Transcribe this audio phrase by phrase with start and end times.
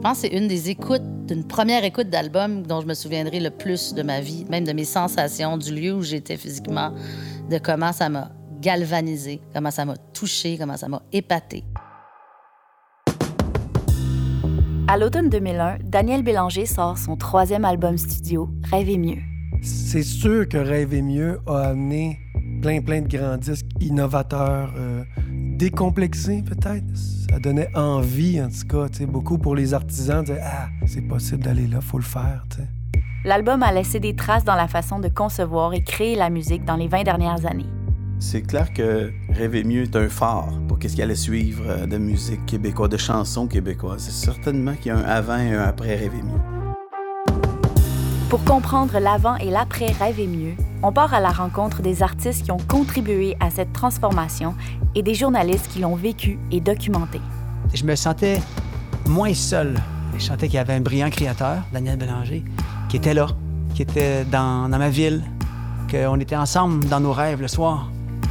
[0.00, 3.38] Je pense que c'est une des écoutes, d'une première écoute d'album dont je me souviendrai
[3.38, 6.94] le plus de ma vie, même de mes sensations, du lieu où j'étais physiquement,
[7.50, 8.30] de comment ça m'a
[8.62, 11.64] galvanisé, comment ça m'a touché, comment ça m'a épaté.
[14.88, 19.20] À l'automne 2001, Daniel Bélanger sort son troisième album studio, Rêver mieux.
[19.60, 22.20] C'est sûr que Rêver mieux a amené
[22.62, 25.04] plein, plein de grands disques innovateurs, euh,
[25.60, 26.96] décomplexés peut-être.
[26.96, 30.24] Ça donnait envie, en tout cas, beaucoup pour les artisans.
[30.24, 32.44] De, ah, c'est possible d'aller là, faut le faire.
[33.26, 36.76] L'album a laissé des traces dans la façon de concevoir et créer la musique dans
[36.76, 37.66] les 20 dernières années.
[38.18, 41.98] C'est clair que Rêver mieux est un phare pour ce qui allait suivre euh, de
[41.98, 44.02] musique québécoise, de chansons québécoises.
[44.04, 46.40] C'est certainement qu'il y a un avant et un après Rêver mieux.
[48.30, 52.52] Pour comprendre l'avant et l'après Rêver mieux, on part à la rencontre des artistes qui
[52.52, 54.54] ont contribué à cette transformation
[54.94, 57.20] et des journalistes qui l'ont vécu et documenté.
[57.74, 58.40] Je me sentais
[59.06, 59.76] moins seul.
[60.16, 62.44] Je sentais qu'il y avait un brillant créateur, Daniel Bélanger,
[62.88, 63.28] qui était là,
[63.74, 65.22] qui était dans, dans ma ville,
[65.90, 67.90] qu'on était ensemble dans nos rêves le soir.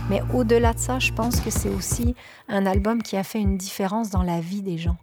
[0.10, 2.16] Mais au-delà de ça, je pense que c'est aussi
[2.48, 4.98] un album qui a fait une différence dans la vie des gens.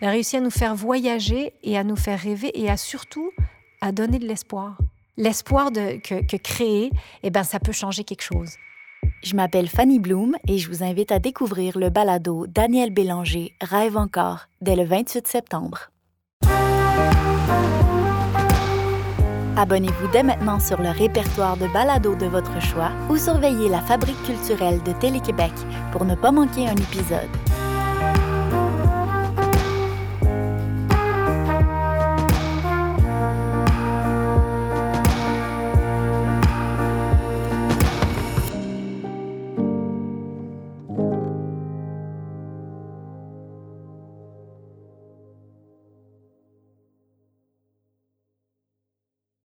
[0.00, 3.30] Il a réussi à nous faire voyager et à nous faire rêver et à surtout
[3.80, 4.78] à donner de l'espoir
[5.18, 6.90] l'espoir que, créer,
[7.22, 8.52] eh ben, ça peut changer quelque chose.
[9.22, 13.96] Je m'appelle Fanny Bloom et je vous invite à découvrir le balado Daniel Bélanger Rêve
[13.96, 15.90] encore dès le 28 septembre.
[19.56, 24.22] Abonnez-vous dès maintenant sur le répertoire de balado de votre choix ou surveillez la Fabrique
[24.22, 25.52] culturelle de Télé-Québec
[25.90, 27.47] pour ne pas manquer un épisode.